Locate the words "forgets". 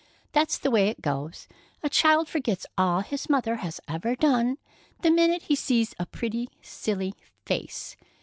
2.27-2.65